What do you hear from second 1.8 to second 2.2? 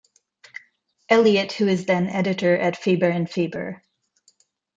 then